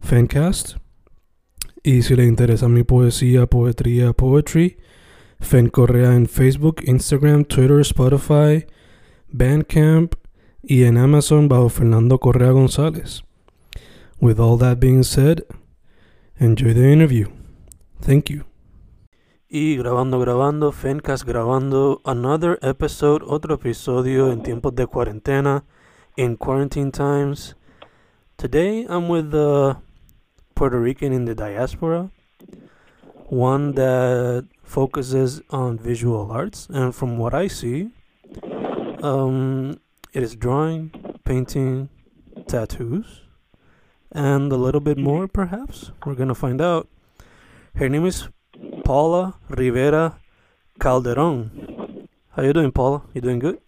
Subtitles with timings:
[0.00, 0.76] Fencast.
[1.82, 4.78] Y si le interesa mi poesía, poetría, poetry,
[5.40, 8.66] Fen Correa en Facebook, Instagram, Twitter, Spotify,
[9.30, 10.14] Bandcamp
[10.62, 13.22] y en Amazon bajo Fernando Correa González.
[14.20, 15.44] With all that being said,
[16.38, 17.28] enjoy the interview.
[18.00, 18.44] Thank you.
[19.48, 25.64] Y grabando, grabando, Fencast grabando, another episode, otro episodio en tiempos de cuarentena,
[26.16, 27.56] in quarantine times.
[28.36, 29.76] Today I'm with the
[30.58, 32.10] Puerto Rican in the diaspora,
[33.26, 37.90] one that focuses on visual arts, and from what I see,
[39.00, 39.78] um,
[40.12, 40.90] it is drawing,
[41.24, 41.90] painting,
[42.48, 43.22] tattoos,
[44.10, 45.92] and a little bit more, perhaps.
[46.04, 46.88] We're gonna find out.
[47.76, 48.28] Her name is
[48.84, 50.18] Paula Rivera
[50.80, 52.08] Calderon.
[52.30, 53.02] How you doing, Paula?
[53.14, 53.60] You doing good?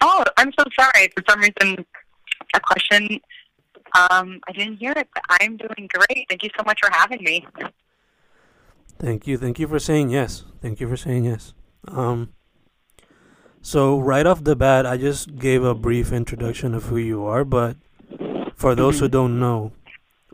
[0.00, 1.10] Oh, I'm so sorry.
[1.16, 1.84] For some reason,
[2.54, 3.18] a question
[3.94, 6.26] um, I didn't hear it, but I'm doing great.
[6.28, 7.46] Thank you so much for having me.
[8.98, 9.36] Thank you.
[9.36, 10.44] Thank you for saying yes.
[10.60, 11.52] Thank you for saying yes.
[11.88, 12.32] Um,
[13.60, 17.44] so right off the bat, I just gave a brief introduction of who you are,
[17.44, 17.76] but
[18.54, 19.72] for those who don't know,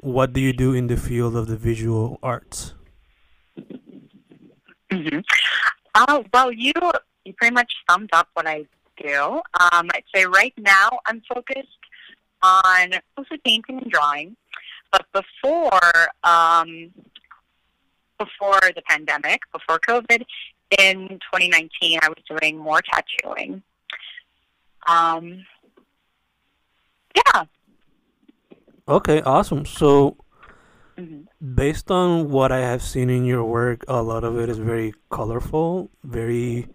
[0.01, 2.75] what do you do in the field of the visual arts?
[4.91, 5.21] Mm-hmm.
[5.95, 6.73] Uh, well, you
[7.25, 8.67] you pretty much summed up what I
[9.03, 9.41] do.
[9.59, 11.79] Um, I'd say right now I'm focused
[12.43, 14.37] on mostly painting and drawing,
[14.91, 16.91] but before um,
[18.19, 20.23] before the pandemic, before COVID,
[20.79, 23.63] in 2019, I was doing more tattooing.
[24.87, 25.45] Um,
[27.17, 27.45] yeah.
[28.89, 29.67] Okay, awesome.
[29.67, 30.17] So,
[30.99, 31.27] Mhm.
[31.55, 34.95] based on what I have seen in your work, a lot of it is very
[35.11, 36.69] colorful, very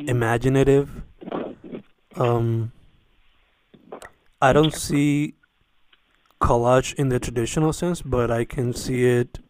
[0.00, 1.02] imaginative.
[2.16, 2.72] Um,
[4.40, 5.34] I don't see
[6.40, 9.40] collage in the traditional sense, but I can see it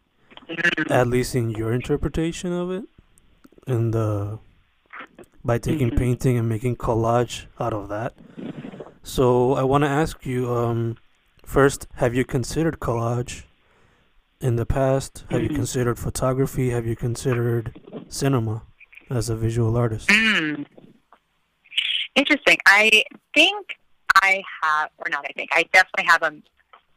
[0.90, 2.84] at least in your interpretation of it,
[3.66, 4.38] and uh,
[5.44, 5.96] by taking Mhm.
[5.96, 8.14] painting and making collage out of that.
[9.02, 10.96] So I want to ask you, um,
[11.44, 13.44] first, have you considered collage
[14.40, 15.24] in the past?
[15.30, 15.54] Have you Mhm.
[15.56, 16.70] considered photography?
[16.70, 17.74] Have you considered
[18.08, 18.62] cinema
[19.08, 20.08] as a visual artist?
[20.08, 20.66] Mm.
[22.16, 22.58] Interesting.
[22.66, 23.78] I think
[24.22, 25.24] I have, or not.
[25.28, 26.44] I think I definitely haven't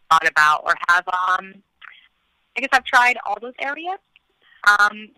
[0.10, 1.08] thought about or have.
[1.08, 1.54] Um,
[2.58, 4.00] I guess I've tried all those areas.
[4.68, 5.10] Um,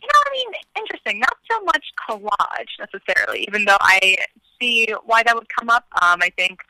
[0.00, 1.20] you know, I mean, interesting.
[1.20, 4.16] Not so much collage necessarily, even though I
[4.60, 5.86] see why that would come up.
[6.02, 6.60] Um, I think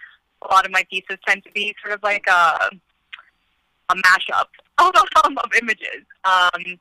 [0.42, 2.70] a lot of my pieces tend to be sort of like a
[3.90, 4.48] a mashup
[4.78, 6.04] of, of images.
[6.24, 6.78] Um,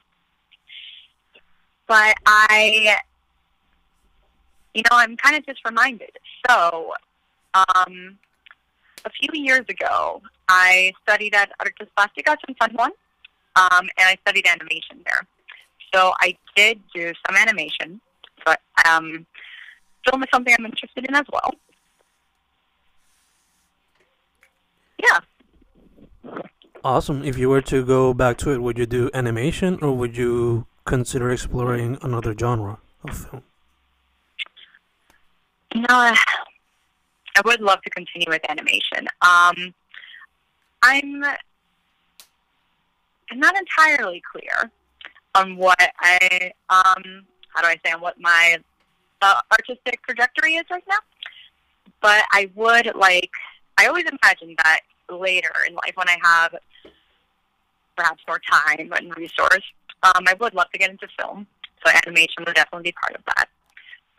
[1.88, 2.98] but I
[4.78, 6.12] you know, I'm kind of just reminded.
[6.48, 6.94] So,
[7.76, 8.18] um,
[9.06, 12.92] a few years ago, I studied at Artes Plásticas in San Juan,
[13.56, 15.26] um, and I studied animation there.
[15.94, 18.02] So I did do some animation,
[18.46, 19.26] but um,
[20.10, 21.52] film is something I'm interested in as well.
[25.02, 25.20] Yeah.
[26.84, 27.24] Awesome.
[27.24, 30.68] If you were to go back to it, would you do animation or would you
[30.86, 33.44] consider exploring another genre of film?
[35.74, 36.14] You know,
[37.38, 39.08] I would love to continue with animation.
[39.22, 39.74] Um,
[40.82, 41.24] I'm
[43.30, 44.72] I'm not entirely clear
[45.36, 48.58] on what I um how do I say on what my
[49.22, 50.98] uh, artistic trajectory is right now.
[52.02, 53.30] But I would like
[53.78, 54.80] I always imagine that
[55.10, 56.56] later in life when I have
[57.96, 59.64] perhaps more time and resource,
[60.04, 61.46] um, I would love to get into film.
[61.86, 63.50] So animation would definitely be part of that.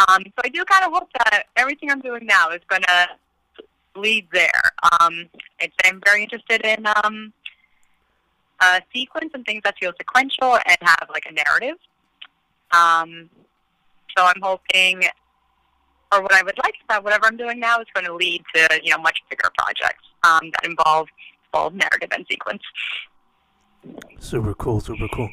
[0.06, 3.08] Um, so I do kind of hope that everything I'm doing now is going to
[3.96, 4.62] lead there.
[5.00, 5.28] Um,
[5.84, 7.32] I'm very interested in um,
[8.94, 11.76] sequence and things that feel sequential and have like a narrative.
[12.72, 13.30] Um,
[14.16, 15.02] so I'm hoping,
[16.12, 18.42] or what I would like is that whatever I'm doing now is going to lead
[18.54, 21.08] to you know much bigger projects um, that involve
[21.52, 22.62] both narrative and sequence.
[24.18, 25.30] Super cool, super cool.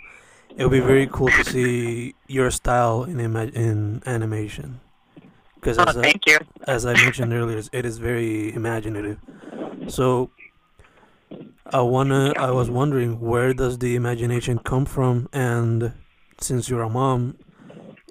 [0.58, 4.80] It would be very cool to see your style in ima- in animation.
[5.56, 6.38] Because Oh, as, I, thank you.
[6.68, 9.18] as I mentioned earlier, it is very imaginative.
[9.88, 10.32] So
[11.74, 15.94] I wanna, I was wondering where does the imagination come from, and
[16.40, 17.38] since you're a mom,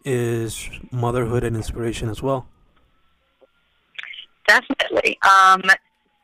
[0.05, 2.47] is motherhood an inspiration as well?
[4.47, 5.19] Definitely.
[5.23, 5.63] Um,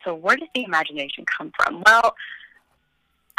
[0.05, 1.82] so where does the imagination come from?
[1.87, 2.14] Well,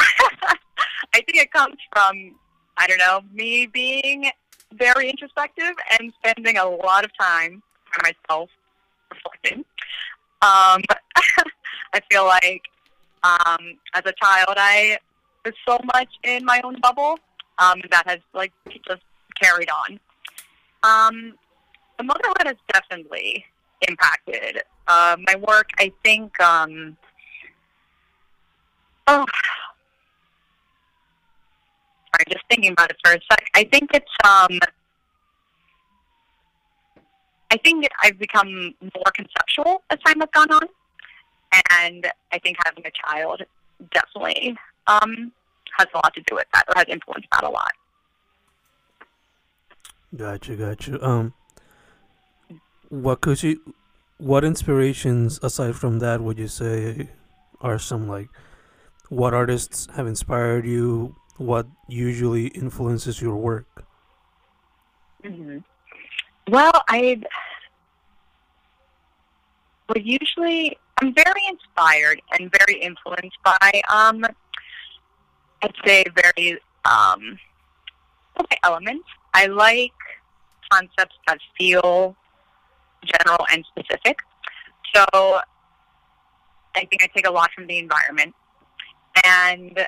[0.00, 2.34] I think it comes from,
[2.78, 4.30] I don't know, me being
[4.72, 7.62] very introspective and spending a lot of time
[7.96, 8.48] by myself
[9.10, 9.64] reflecting.
[10.40, 10.82] Um,
[11.94, 12.62] I feel like
[13.22, 14.98] um, as a child, I
[15.44, 17.18] was so much in my own bubble
[17.58, 18.52] um, that has like
[18.86, 19.02] just
[19.40, 20.00] carried on.
[20.82, 21.34] Um,
[21.98, 23.44] the motherhood has definitely
[23.88, 25.70] impacted uh, my work.
[25.78, 26.40] I think.
[26.40, 26.96] Um,
[29.06, 29.26] oh,
[32.22, 33.48] sorry, just thinking about it for a sec.
[33.54, 34.10] I think it's.
[34.24, 34.58] Um,
[37.50, 40.62] I think I've become more conceptual as time has gone on,
[41.80, 43.42] and I think having a child
[43.92, 45.32] definitely um,
[45.78, 47.72] has a lot to do with that, or has influenced that a lot.
[50.16, 51.06] Gotcha, gotcha.
[51.06, 51.34] Um,
[52.88, 53.74] what could you,
[54.16, 57.10] what inspirations aside from that would you say
[57.60, 58.28] are some like,
[59.10, 61.16] what artists have inspired you?
[61.36, 63.86] What usually influences your work?
[65.24, 65.58] hmm
[66.48, 67.22] Well, I
[69.88, 74.24] would usually I'm very inspired and very influenced by um
[75.62, 77.38] I'd say very um
[78.40, 79.08] okay elements.
[79.34, 79.92] I like
[80.70, 82.16] concepts that feel
[83.04, 84.18] general and specific.
[84.94, 85.04] So
[86.74, 88.34] I think I take a lot from the environment.
[89.24, 89.86] And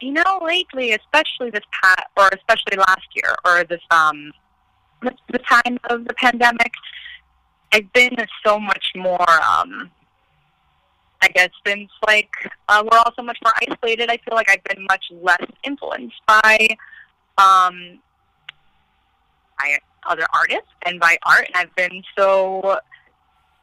[0.00, 4.32] you know, lately, especially this past, or especially last year, or this um,
[5.02, 6.72] the, time of the pandemic,
[7.72, 9.30] I've been so much more.
[9.30, 9.90] Um,
[11.22, 12.30] I guess since like
[12.68, 16.16] uh, we're all so much more isolated, I feel like I've been much less influenced
[16.26, 16.66] by
[17.36, 17.98] um,
[19.58, 22.78] by other artists and by art, and I've been so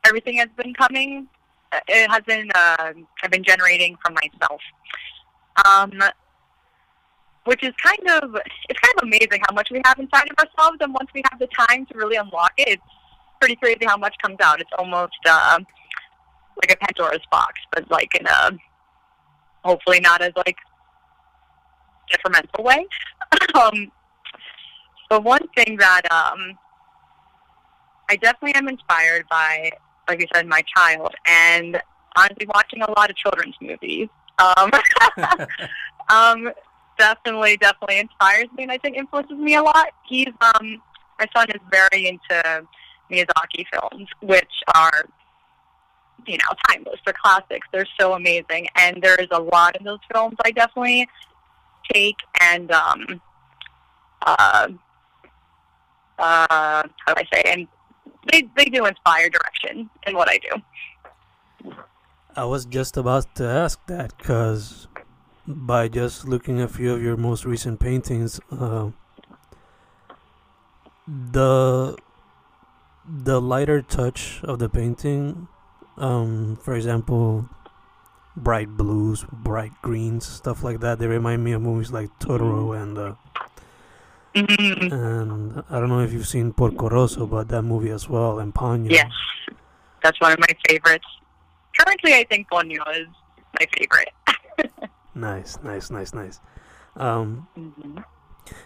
[0.05, 1.27] everything has been coming.
[1.71, 2.93] uh, It has been uh,
[3.23, 4.61] I've been generating from myself.
[5.65, 5.99] Um,
[7.47, 8.35] which is kind of
[8.69, 11.39] it's kind of amazing how much we have inside of ourselves, and once we have
[11.39, 12.83] the time to really unlock it, it's
[13.39, 14.59] pretty crazy how much comes out.
[14.59, 15.59] It's almost uh,
[16.61, 18.51] like a Pandora's box, but like in a
[19.63, 20.57] hopefully not as like
[22.11, 22.85] detrimental way.
[23.55, 23.91] um,
[25.09, 26.57] but one thing that um,
[28.09, 29.71] I definitely am inspired by,
[30.09, 31.81] like you said, my child, and
[32.17, 34.09] honestly, watching a lot of children's movies.
[34.37, 34.69] Um,
[36.09, 36.51] um,
[36.97, 39.87] definitely, definitely inspires me, and I think influences me a lot.
[40.07, 40.81] He's um,
[41.19, 42.67] my son is very into
[43.11, 45.05] Miyazaki films, which are
[46.25, 46.99] you know timeless.
[47.05, 47.67] They're classics.
[47.71, 51.07] They're so amazing, and there's a lot of those films I definitely
[51.93, 53.21] take and um,
[54.25, 54.67] uh,
[56.19, 57.43] uh, how do I say?
[57.45, 57.67] And
[58.31, 61.73] they they do inspire direction in what I do.
[62.35, 64.87] I was just about to ask that because
[65.47, 68.89] by just looking at a few of your most recent paintings, uh,
[71.07, 71.95] the
[73.09, 75.47] the lighter touch of the painting,
[75.97, 77.47] um, for example,
[78.35, 80.99] bright blues, bright greens, stuff like that.
[80.99, 83.13] They remind me of movies like Totoro and uh,
[84.35, 84.91] Mhm.
[84.91, 88.53] and I don't know if you've seen Porco Rosso, but that movie as well, and
[88.53, 88.91] Ponyo.
[88.91, 89.11] Yes,
[90.03, 91.07] that's one of my favorites.
[91.79, 93.07] Currently, I think Ponyo is
[93.59, 94.11] my favorite.
[95.17, 96.39] Nice, nice, nice, nice.
[96.95, 98.03] Um, Mhm.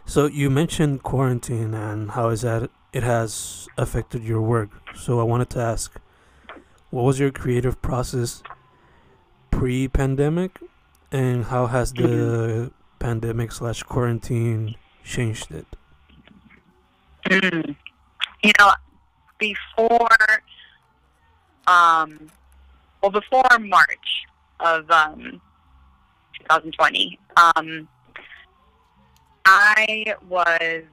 [0.06, 4.70] So you mentioned quarantine and how is that it has affected your work.
[4.94, 5.98] So I wanted to ask,
[6.90, 8.44] what was your creative process
[9.50, 10.60] pre-pandemic,
[11.12, 15.68] and how has the pandemic slash quarantine changed it?
[17.26, 17.76] Mm.
[18.44, 18.74] You know,
[19.38, 20.44] before,
[21.68, 22.30] um,
[23.02, 24.26] well, before March
[24.60, 25.42] of um,
[26.42, 27.88] 2020, um,
[29.46, 30.84] I was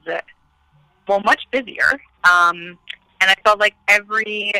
[1.07, 1.91] well much busier,
[2.23, 2.77] um,
[3.21, 4.53] and I felt like every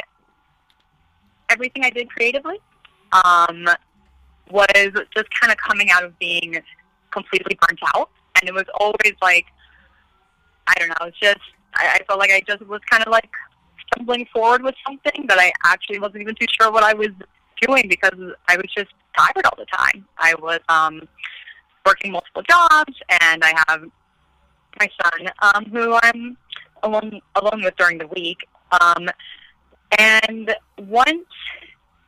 [1.50, 2.58] everything I did creatively
[3.12, 3.68] um,
[4.52, 4.68] was
[5.16, 6.62] just kind of coming out of being
[7.12, 9.46] completely burnt out, and it was always like,
[10.68, 11.40] I don't know, it's just
[11.76, 13.30] I, I felt like I just was kind of like
[13.88, 17.10] stumbling forward with something that I actually wasn't even too sure what I was
[17.62, 20.06] doing because I was just tired all the time.
[20.18, 21.08] I was um,
[21.86, 23.84] working multiple jobs, and I have
[24.80, 26.38] my son um, who I'm
[26.84, 28.38] alone alone with during the week.
[28.80, 29.10] Um,
[29.98, 31.26] and once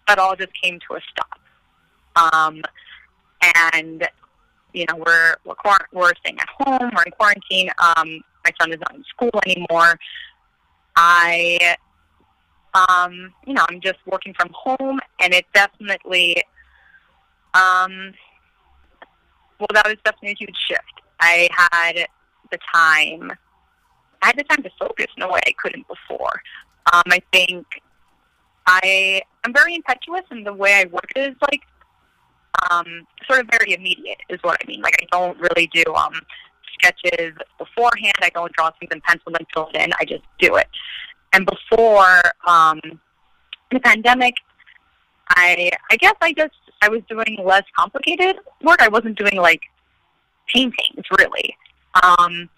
[0.08, 2.62] that all just came to a stop, um,
[3.55, 4.08] and
[4.74, 7.70] you know we're we're, quar- we're staying at home, we're in quarantine.
[7.79, 10.00] Um, my son is not in school anymore.
[10.96, 11.77] I,
[12.73, 16.37] um, you know, I'm just working from home, and it definitely,
[17.53, 18.13] um,
[19.59, 21.01] well, that was definitely a huge shift.
[21.19, 22.07] I had
[22.51, 23.31] the time.
[24.21, 26.41] I had the time to focus in a way I couldn't before.
[26.93, 27.65] Um, I think
[28.65, 31.61] I I'm very impetuous, and the way I work is like
[32.69, 34.81] um, sort of very immediate, is what I mean.
[34.81, 36.13] Like I don't really do um,
[36.73, 38.15] sketches beforehand.
[38.21, 39.91] I don't draw things in pencil and fill it in.
[39.99, 40.67] I just do it.
[41.33, 42.79] And before um,
[43.71, 44.35] the pandemic,
[45.29, 48.81] I I guess I just I was doing less complicated work.
[48.81, 49.61] I wasn't doing like
[50.53, 51.55] paintings really.
[52.03, 52.50] Um,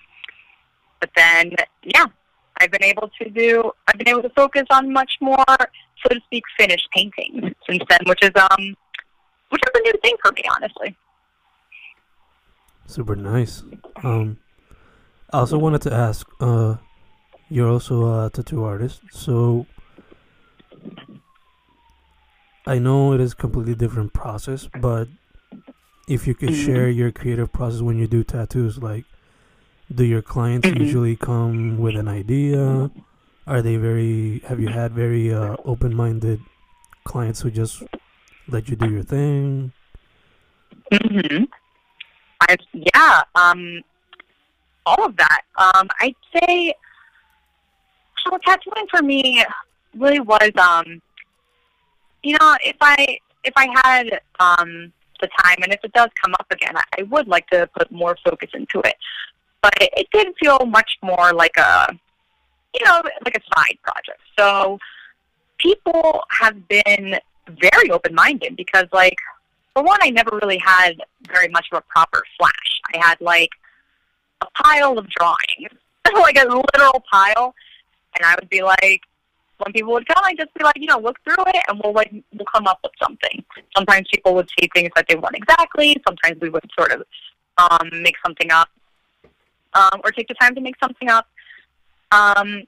[1.04, 1.52] but then,
[1.84, 2.06] yeah,
[2.62, 3.72] I've been able to do.
[3.88, 8.00] I've been able to focus on much more, so to speak, finished paintings since then,
[8.06, 8.76] which is um,
[9.50, 10.96] which is a new thing for me, honestly.
[12.88, 13.64] Super nice.
[14.02, 14.38] Um,
[15.32, 16.26] I also wanted to ask.
[16.40, 16.78] Uh,
[17.50, 19.68] you're also a tattoo artist, so
[22.66, 25.08] I know it is a completely different process, but
[26.08, 26.66] if you could Mhm.
[26.66, 29.06] share your creative process when you do tattoos, like
[29.94, 30.80] do your clients Mhm.
[30.80, 32.90] usually come with an idea?
[33.46, 36.40] Are they very have you had very uh, open-minded
[37.04, 37.84] clients who just
[38.48, 39.74] let you do your thing?
[40.92, 41.44] hmm
[42.42, 43.82] I yeah, um,
[44.86, 45.42] all of that.
[45.58, 46.74] Um, I'd say
[48.24, 49.44] so tattooing for me
[49.98, 51.02] really was um,
[52.24, 56.34] you know, if I if I had um the time and if it does come
[56.40, 58.96] up again, I, I would like to put more focus into it.
[59.62, 61.88] But it, it did feel much more like a
[62.74, 64.20] you know, like a side project.
[64.38, 64.80] So
[65.60, 69.18] people have been very open minded because like
[69.74, 70.94] for one, I never really had
[71.28, 72.82] very much of a proper flash.
[72.94, 73.50] I had like
[74.42, 75.72] a pile of drawings,
[76.16, 77.56] like a literal pile,
[78.16, 79.02] and I would be like,
[79.58, 81.94] when people would come, I'd just be like, you know, look through it, and we'll
[81.94, 83.44] like we'll come up with something.
[83.76, 85.96] Sometimes people would see things that they want exactly.
[86.08, 87.04] Sometimes we would sort of
[87.58, 88.70] um, make something up,
[89.74, 91.28] um, or take the time to make something up.
[92.12, 92.64] Um,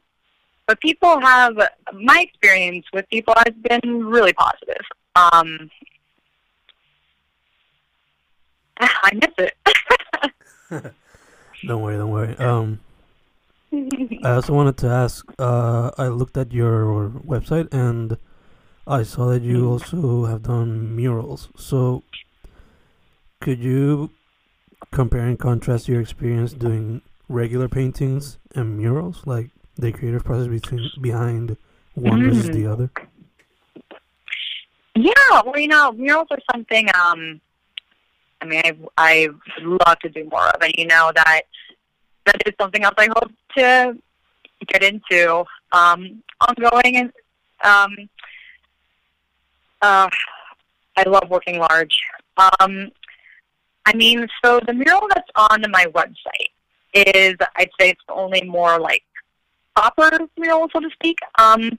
[0.68, 1.56] but people have
[1.94, 4.82] my experience with people has been really positive.
[5.16, 5.70] Um,
[8.80, 9.54] I miss it.
[11.68, 12.36] Don't worry, don't worry.
[12.38, 12.80] Um,
[14.24, 15.26] I also wanted to ask.
[15.40, 18.18] Uh, I looked at your website and
[18.88, 19.70] I saw that you Mm.
[19.72, 21.50] also have done murals.
[21.58, 22.04] So,
[23.42, 24.12] could you
[24.92, 30.90] compare and contrast your experience doing regular paintings and murals, like the creative process between
[31.02, 31.58] behind
[31.96, 32.54] one versus Mm.
[32.54, 32.90] the other?
[34.96, 36.88] Yeah, well, you know, murals are something.
[36.96, 37.42] Um,
[38.42, 39.30] I mean, I I
[39.62, 41.42] love to do more of, and you know that
[42.26, 43.98] that is something else I hope to
[44.68, 46.98] get into um, ongoing.
[46.98, 47.14] And
[47.64, 48.10] um,
[49.82, 50.10] uh,
[50.98, 51.96] I love working large.
[52.38, 52.92] Um,
[53.86, 56.52] I mean, so the mural that's on my website
[56.94, 59.04] is, I'd say, it's only more like
[59.76, 61.18] proper mural, so to speak.
[61.38, 61.78] Um,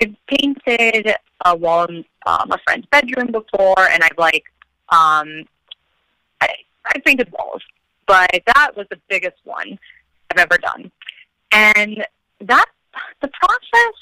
[0.00, 1.14] I've painted
[1.44, 4.44] a wall in um, a friend's bedroom before, and I've like
[4.88, 5.44] um,
[6.40, 6.48] I
[6.86, 7.62] I've painted walls,
[8.06, 9.78] but that was the biggest one
[10.30, 10.90] I've ever done,
[11.52, 12.04] and
[12.40, 12.66] that
[13.20, 13.94] the process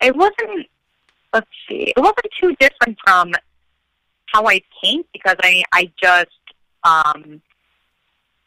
[0.00, 0.66] it wasn't
[1.32, 3.32] let's see it wasn't too different from
[4.26, 6.30] how I paint because I I just
[6.84, 7.40] um,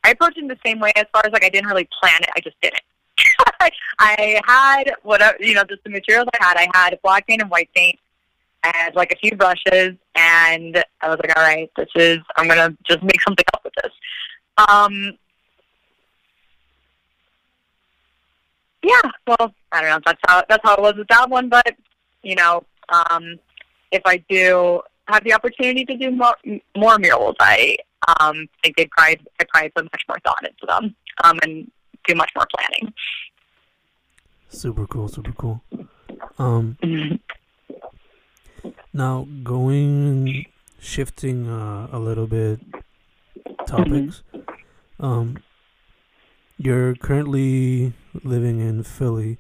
[0.03, 2.21] I approached it in the same way as far as like I didn't really plan
[2.21, 2.81] it I just did it.
[4.00, 6.57] I had whatever you know, just the materials I had.
[6.57, 8.00] I had black paint and white paint,
[8.75, 12.75] and like a few brushes, and I was like, all right, this is I'm gonna
[12.88, 13.91] just make something up with this.
[14.57, 15.17] Um,
[18.83, 20.00] yeah, well, I don't know.
[20.05, 21.50] That's how that's how it was with that one.
[21.50, 21.75] But
[22.24, 23.38] you know, um,
[23.91, 26.36] if I do have the opportunity to do more
[26.75, 27.77] more murals, I
[28.19, 31.71] um, think they probably I probably put much more thought into them um, and
[32.05, 32.93] do much more planning.
[34.50, 35.62] Super cool, super cool.
[36.39, 36.77] Um,
[38.93, 40.45] Now, going
[40.79, 42.59] shifting uh, a little bit
[43.65, 44.23] topics.
[44.99, 45.43] Um,
[46.57, 49.37] you're currently living in Philly,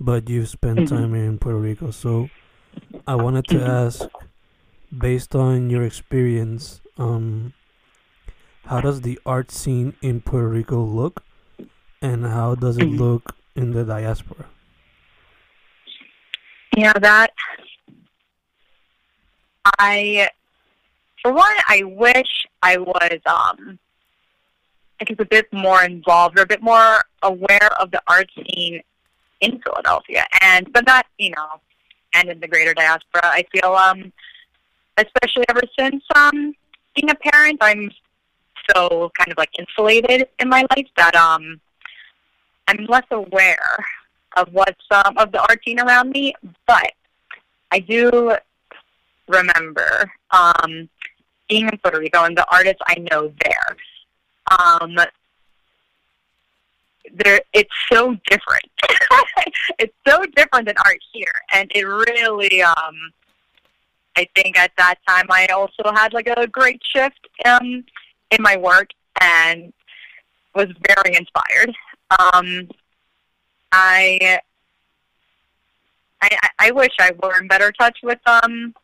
[0.00, 0.88] but you've spent Mhm.
[0.88, 1.90] time in Puerto Rico.
[1.90, 2.30] So,
[3.06, 3.66] I wanted to Mhm.
[3.66, 4.08] ask,
[4.96, 7.52] based on your experience, um,
[8.66, 11.24] how does the art scene in Puerto Rico look,
[12.00, 12.98] and how does it Mhm.
[12.98, 14.46] look in the diaspora?
[16.76, 17.30] Yeah, that
[19.64, 20.28] I
[21.22, 23.78] for one, I wish I was um
[25.00, 28.80] I guess a bit more involved or a bit more aware of the art scene
[29.40, 31.60] in Philadelphia and but not, you know,
[32.14, 33.22] and in the greater diaspora.
[33.24, 34.12] I feel um
[34.96, 36.54] especially ever since um
[36.94, 37.90] being a parent, I'm
[38.70, 41.60] so kind of like insulated in my life that um
[42.68, 43.84] I'm less aware
[44.36, 46.34] of what's um, of the art scene around me,
[46.66, 46.92] but
[47.70, 48.36] I do
[49.28, 50.88] remember um,
[51.48, 53.76] being in Puerto Rico and the artists I know there.
[54.58, 54.96] Um,
[57.12, 58.64] there, it's so different.
[59.78, 62.62] it's so different than art here, and it really.
[62.62, 63.12] Um,
[64.16, 67.84] I think at that time I also had like a great shift um,
[68.30, 68.90] in my work
[69.20, 69.72] and
[70.54, 71.74] was very inspired.
[72.10, 72.68] Um,
[73.72, 74.38] I,
[76.22, 78.74] I I wish I were in better touch with um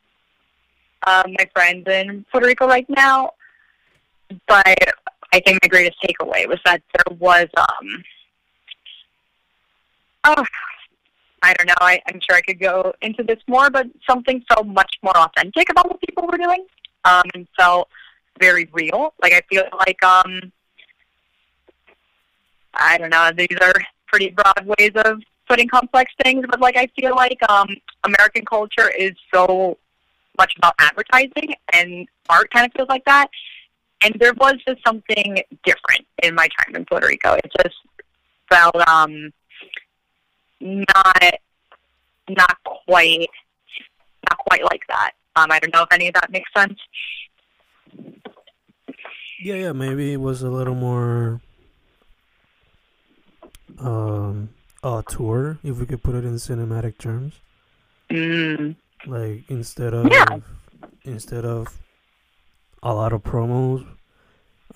[1.06, 3.30] uh, my friends in Puerto Rico right now,
[4.46, 4.78] but
[5.32, 8.04] I think my greatest takeaway was that there was um
[10.24, 10.44] oh
[11.42, 14.66] I don't know I, I'm sure I could go into this more, but something felt
[14.66, 16.66] much more authentic about what people were doing
[17.04, 17.88] um and felt
[18.38, 19.14] very real.
[19.22, 20.52] Like I feel like um
[22.74, 23.74] I don't know these are
[24.06, 27.68] pretty broad ways of putting complex things, but like I feel like um,
[28.04, 29.76] American culture is so
[30.40, 33.28] much about advertising, and art kind of feels like that.
[34.02, 37.34] And there was just something different in my time in Puerto Rico.
[37.34, 37.76] It just
[38.50, 39.30] felt um,
[40.60, 41.34] not
[42.28, 43.28] not quite
[44.28, 45.12] not quite like that.
[45.36, 46.78] Um, I don't know if any of that makes sense.
[49.42, 51.40] Yeah, yeah, maybe it was a little more
[53.78, 54.50] um
[54.82, 57.34] auteur, if we could put it in cinematic terms.
[58.10, 58.76] Mm.
[59.06, 60.38] Like instead of Yeah.
[61.04, 61.78] instead of
[62.82, 63.86] a lot of promos,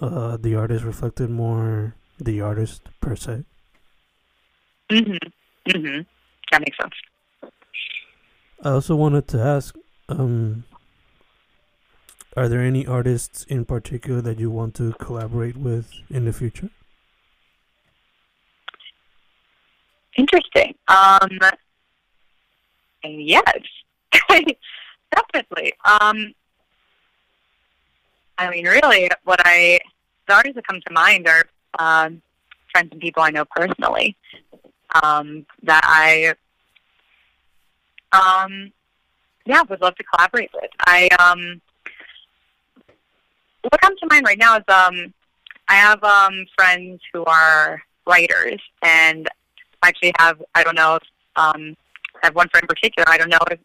[0.00, 3.44] uh the artist reflected more the artist per se.
[4.90, 5.18] Mhm.
[5.68, 6.06] Mhm.
[6.50, 6.94] That makes sense.
[8.62, 9.76] I also wanted to ask,
[10.08, 10.64] um
[12.36, 16.70] are there any artists in particular that you want to collaborate with in the future?
[20.16, 20.74] Interesting.
[20.88, 21.28] Um,
[23.04, 23.62] yes,
[25.14, 25.72] definitely.
[25.84, 26.34] Um,
[28.38, 29.78] I mean, really, what I
[30.26, 31.44] the artists that come to mind are
[31.78, 32.22] um,
[32.72, 34.16] friends and people I know personally
[35.02, 36.34] um, that I,
[38.12, 38.72] um,
[39.46, 40.70] yeah, would love to collaborate with.
[40.80, 41.60] I um,
[43.62, 45.12] what comes to mind right now is um,
[45.68, 49.28] I have um, friends who are writers and
[49.82, 51.02] actually have I don't know if
[51.36, 51.76] um
[52.22, 53.58] I have one friend in particular I don't know if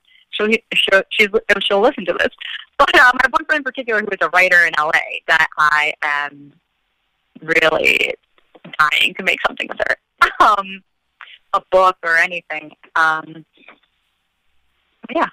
[0.47, 1.27] she'll she'll she's
[1.61, 2.29] she'll listen to this
[2.77, 4.91] but um, I have one friend in particular who is a writer in LA
[5.27, 6.53] that I am
[7.41, 8.13] really
[8.77, 10.83] dying to make something with her um
[11.53, 13.45] a book or anything um
[15.13, 15.27] yeah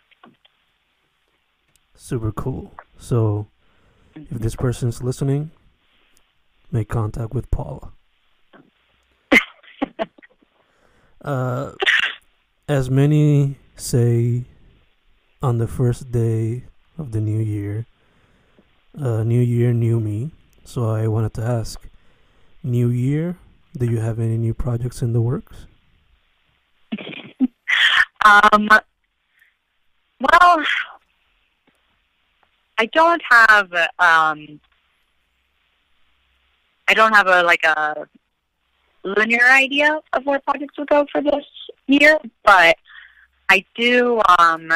[1.96, 2.72] Super cool.
[2.98, 3.48] So,
[4.14, 5.50] if this person's listening,
[6.70, 7.90] make contact with Paula.
[11.24, 11.72] uh,
[12.68, 14.44] as many say
[15.42, 16.64] on the first day
[16.98, 17.86] of the new year,
[19.00, 20.30] uh, new year, new me.
[20.64, 21.80] So, I wanted to ask,
[22.62, 23.36] new year,
[23.76, 25.66] do you have any new projects in the works?
[28.26, 28.68] Um,
[30.18, 30.64] well,
[32.76, 34.60] I don't have um,
[36.88, 38.06] I don't have a like a
[39.04, 41.44] linear idea of where projects will go for this
[41.86, 42.76] year, but
[43.48, 44.20] I do.
[44.38, 44.72] Um,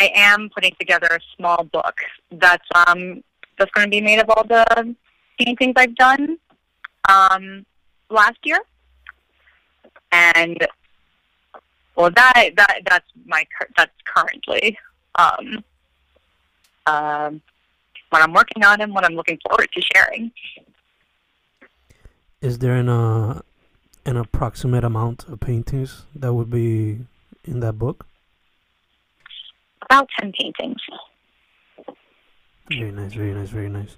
[0.00, 1.94] I am putting together a small book
[2.32, 3.22] that's um
[3.58, 4.94] that's going to be made of all the
[5.38, 6.38] paintings I've done
[7.08, 7.64] um
[8.10, 8.58] last year,
[10.10, 10.58] and
[11.96, 14.78] well, that that that's my that's currently
[15.16, 15.64] um,
[16.86, 17.42] um,
[18.10, 20.32] what I'm working on and what I'm looking forward to sharing.
[22.40, 23.42] Is there an uh,
[24.06, 27.00] an approximate amount of paintings that would be
[27.44, 28.06] in that book?
[29.82, 30.80] About ten paintings.
[32.68, 33.96] Very nice, very nice, very nice.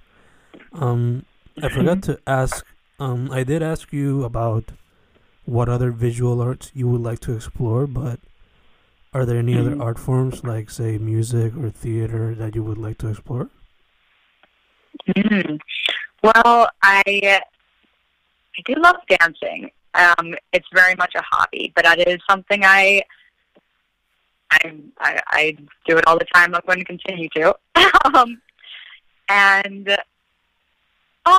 [0.73, 1.25] Um,
[1.62, 2.64] I forgot to ask.
[2.99, 4.73] Um, I did ask you about
[5.44, 8.18] what other visual arts you would like to explore, but
[9.12, 9.83] are there any other Mhm.
[9.83, 13.51] art forms, like say music or theater, that you would like to explore?
[15.09, 15.61] Mm.
[16.23, 17.03] Well, I
[18.57, 19.70] I do love dancing.
[19.94, 23.03] Um, it's very much a hobby, but that is something I
[24.55, 26.55] I I, I do it all the time.
[26.55, 27.55] I'm going to continue to.
[28.14, 28.40] um,
[29.29, 29.97] and
[31.27, 31.38] oh,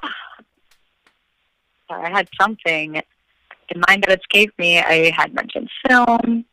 [1.87, 3.01] sorry, I had something
[3.69, 4.79] in mind that escaped me.
[4.79, 6.45] I had mentioned film,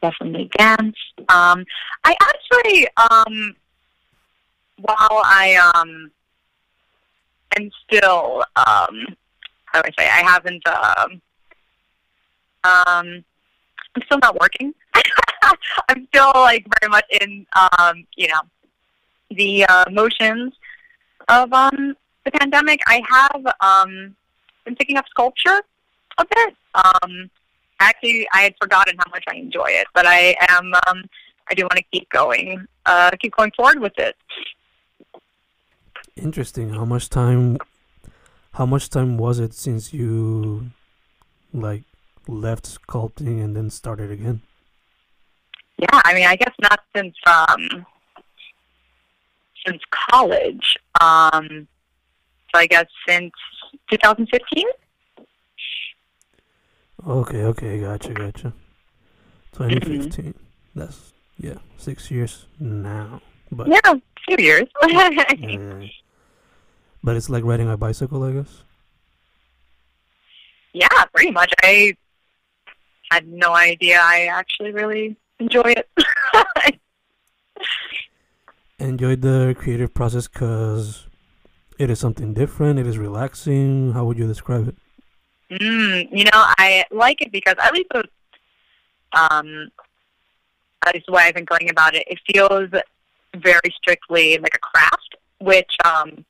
[0.00, 0.96] definitely dance.
[1.28, 1.64] Um,
[2.04, 3.56] I actually um,
[4.80, 6.10] while I um
[7.58, 9.16] am still um
[9.66, 11.22] how do I say I haven't um
[12.64, 13.24] um
[13.94, 14.74] I'm still not working.
[15.88, 17.46] I'm still like very much in
[17.78, 18.40] um, you know,
[19.30, 20.52] the uh, motions
[21.28, 22.80] of um the pandemic.
[22.86, 24.16] I have um
[24.64, 25.60] been picking up sculpture
[26.18, 26.54] a bit.
[26.74, 27.30] Um
[27.80, 31.04] actually I had forgotten how much I enjoy it, but I am um
[31.50, 34.16] I do want to keep going, uh keep going forward with it.
[36.16, 36.70] Interesting.
[36.70, 37.58] How much time?
[38.52, 40.70] How much time was it since you,
[41.54, 41.84] like,
[42.28, 44.42] left sculpting and then started again?
[45.82, 47.84] Yeah, I mean, I guess not since um
[49.66, 50.78] since college.
[51.00, 51.66] Um,
[52.54, 53.32] so I guess since
[53.90, 54.64] 2015.
[57.04, 58.52] Okay, okay, gotcha, gotcha.
[59.54, 60.34] 2015.
[60.76, 63.20] That's yeah, six years now.
[63.50, 63.94] But Yeah,
[64.28, 64.68] two years.
[64.86, 65.86] yeah.
[67.02, 68.62] But it's like riding a bicycle, I guess.
[70.72, 71.52] yeah, pretty much.
[71.64, 71.96] I
[73.10, 73.98] had no idea.
[74.00, 75.88] I actually really enjoy it.
[78.78, 81.06] Enjoyed the creative process because
[81.78, 82.78] it is something different.
[82.78, 83.92] It is relaxing.
[83.92, 84.76] How would you describe it?
[85.60, 88.04] Mm, you know, I like it because at least the,
[89.12, 89.68] um,
[90.84, 92.70] at least the way I've been going about it, it feels
[93.36, 96.24] very strictly like a craft, which um,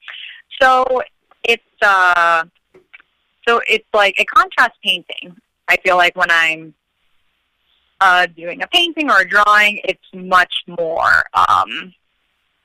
[0.60, 1.02] so
[1.44, 2.44] it's uh,
[3.46, 5.36] so it's like a contrast painting.
[5.68, 6.74] I feel like when I'm
[8.02, 11.94] uh, doing a painting or a drawing, it's much more, um,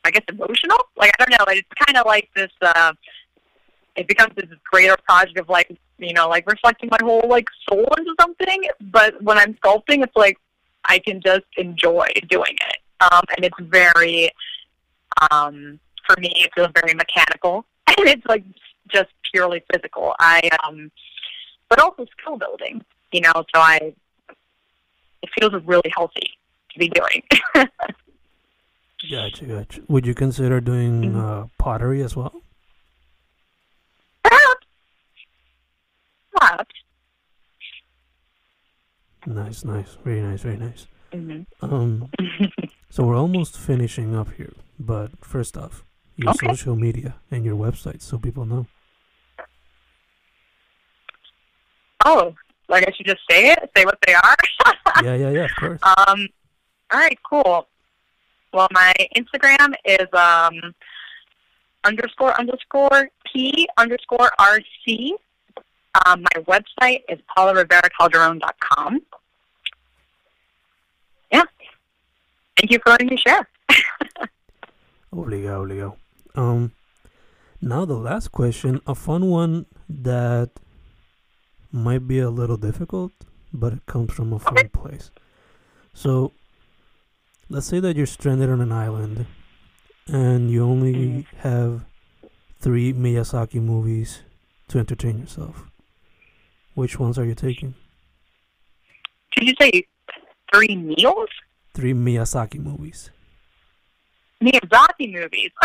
[0.04, 0.80] I guess, emotional.
[0.96, 2.52] Like I don't know, it's kind of like this.
[2.60, 2.94] Uh,
[3.96, 7.88] it becomes this greater project of like you know like reflecting my whole like soul
[7.98, 8.64] into something.
[8.82, 10.40] But when I'm sculpting, it's like
[10.86, 14.32] I can just enjoy doing it, um, and it's very
[15.30, 16.34] um, for me.
[16.38, 18.44] It feels very mechanical, and it's like
[18.88, 20.16] just purely physical.
[20.20, 20.92] I um,
[21.70, 22.84] but also skill building.
[23.12, 23.94] You know, so I
[25.22, 26.30] it feels really healthy
[26.72, 27.24] to be doing.
[29.12, 29.82] Gotcha, gotcha.
[29.88, 31.16] Would you consider doing Mhm.
[31.16, 32.42] uh, pottery as well?
[34.24, 34.66] Perhaps.
[36.36, 36.76] Perhaps.
[39.28, 40.88] Nice, nice, very nice, very nice.
[41.14, 42.10] hmm Um,
[42.90, 45.84] so we're almost finishing up here, but first off,
[46.16, 46.48] your Okay.
[46.48, 48.66] social media and your website, so people know.
[52.04, 52.34] Oh,
[52.70, 54.36] like I should just say it, say what they are.
[55.04, 55.80] yeah, yeah, yeah, of course.
[55.84, 56.28] um,
[56.92, 57.68] all right, cool.
[58.54, 60.74] Well, my Instagram is um
[61.84, 65.10] underscore underscore p underscore rc.
[66.06, 69.02] Um, my website is paularivera.calderon.com.
[71.32, 71.44] Yeah.
[72.58, 73.48] Thank you for letting me share.
[75.14, 75.96] Obligo, obligo.
[76.36, 76.72] Um,
[77.62, 80.52] now the last question, a fun one that
[81.78, 83.12] might be a little difficult,
[83.54, 85.12] but it comes from a fun place.
[85.94, 86.34] So,
[87.50, 89.26] let's say that you're stranded on an island,
[90.08, 91.26] and you only Mhm.
[91.38, 91.86] have
[92.60, 94.24] three Miyazaki movies
[94.70, 95.70] to entertain yourself.
[96.74, 97.76] Which ones are you taking?
[99.36, 99.88] Did you say
[100.54, 101.30] three meals?
[101.74, 103.12] Three Miyazaki movies.
[104.42, 105.52] Miyazaki movies.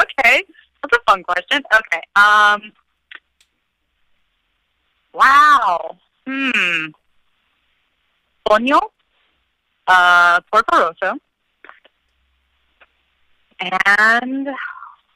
[0.00, 0.44] okay,
[0.82, 1.62] that's a fun question.
[1.74, 2.02] Okay.
[2.16, 2.72] Um.
[5.14, 5.98] Wow.
[6.26, 6.86] Hmm.
[8.48, 8.80] Ponyo,
[9.86, 11.16] uh, Porco Rosso,
[13.60, 14.48] and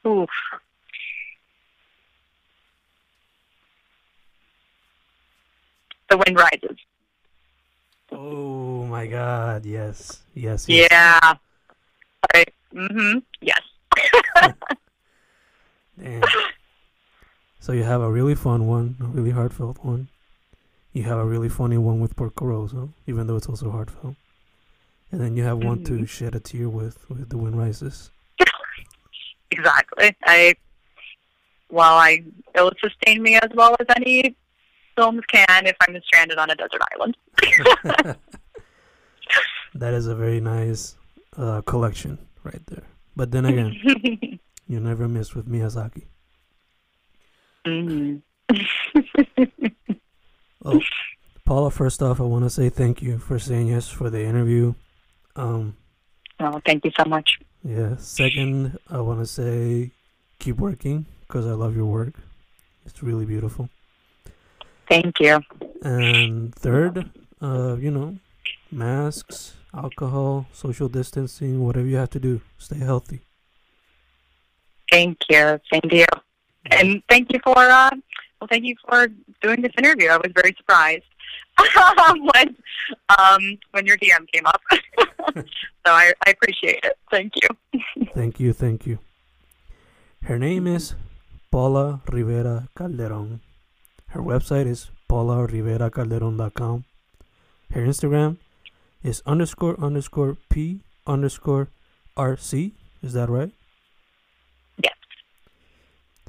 [0.07, 0.31] oof.
[6.09, 6.79] The Wind Rises.
[8.13, 10.23] Oh my god, yes.
[10.35, 10.69] Yes.
[10.69, 10.89] yes.
[10.91, 11.35] Yeah.
[12.33, 12.55] Right.
[12.73, 13.23] Mhm.
[13.41, 13.63] Yes.
[15.99, 16.23] Damn.
[17.67, 20.07] So you have a really fun one, a really heartfelt one.
[20.93, 24.15] You have a really funny one with Porco Rosso, even though it's also heartfelt.
[25.11, 26.09] and then you have one to Mhm.
[26.09, 28.13] shed a tear with with the wind rises.
[29.51, 30.15] Exactly.
[30.25, 30.55] I
[31.69, 32.23] well, I
[32.55, 34.37] it will sustain me as well as any
[34.95, 37.17] films can if I'm stranded on a desert island.
[39.75, 40.97] That is a very nice
[41.37, 42.87] uh, collection right there.
[43.17, 43.71] But then again,
[44.69, 46.05] you never miss with Miyazaki.
[47.67, 48.23] Mhm.
[50.65, 50.81] Oh,
[51.45, 54.75] Paula, first off, I want to say thank you for saying yes for the interview.
[55.37, 55.77] Um,
[56.41, 57.39] Oh, thank you so much.
[57.63, 57.97] yeah.
[57.99, 59.93] Second, I want to say
[60.41, 62.15] keep working because I love your work.
[62.85, 63.69] It's really beautiful.
[64.89, 65.41] Thank you.
[65.83, 68.19] And third, uh, you know,
[68.73, 73.21] masks, alcohol, social distancing, whatever you have to do, stay healthy.
[74.91, 75.61] Thank you.
[75.71, 76.07] Thank you.
[76.71, 77.91] And thank you for uh
[78.41, 79.09] well thank you for
[79.43, 80.09] doing this interview.
[80.09, 81.05] I was very surprised
[82.35, 82.57] when
[83.19, 84.63] um when your DM came up.
[85.35, 86.97] so I, I appreciate it.
[87.11, 87.49] Thank you.
[88.15, 88.99] Thank you, thank you.
[90.25, 90.95] Her name is
[91.51, 93.41] Paula Rivera Calderon.
[94.09, 96.85] Her website is paularivera.calderon.com.
[97.73, 98.39] Her Instagram
[99.03, 101.69] is underscore underscore P underscore
[102.17, 102.73] RC.
[103.03, 103.53] Is that right?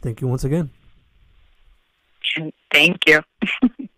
[0.07, 0.69] Thank you once again.
[2.71, 3.21] Thank you.